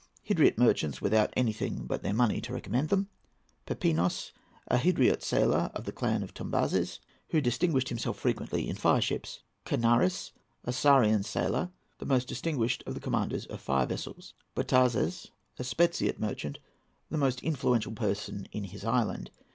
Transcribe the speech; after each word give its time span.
—Hydriot 0.27 0.57
merchants 0.57 0.99
without 0.99 1.31
anything 1.37 1.85
but 1.85 2.01
their 2.01 2.11
money 2.11 2.41
to 2.41 2.51
recommend 2.53 2.89
them. 2.89 3.07
PEPINOS.—A 3.67 4.79
Hydriot 4.79 5.21
sailor 5.21 5.69
of 5.75 5.83
the 5.85 5.91
clan 5.91 6.23
of 6.23 6.33
Tombazes, 6.33 6.97
who 7.29 7.37
has 7.37 7.43
distinguished 7.43 7.89
himself 7.89 8.17
frequently 8.17 8.67
in 8.67 8.75
fireships. 8.75 9.43
KANARIS.—A 9.63 10.71
Psarian 10.73 11.23
sailor; 11.23 11.69
the 11.99 12.07
most 12.07 12.27
distinguished 12.27 12.81
of 12.87 12.95
the 12.95 12.99
commanders 12.99 13.45
of 13.45 13.61
fire 13.61 13.85
vessels. 13.85 14.33
BOTAZES.—A 14.55 15.63
Spetziot 15.63 16.17
merchant; 16.17 16.57
the 17.11 17.17
most 17.19 17.43
influential 17.43 17.91
person 17.91 18.47
in 18.51 18.63
his 18.63 18.83
island. 18.83 19.29